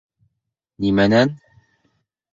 Нимәнән 0.85 1.35